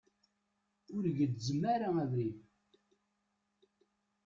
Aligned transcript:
Ur 0.95 1.03
gezzem 1.17 1.61
ara 1.73 1.89
abrid. 2.03 2.39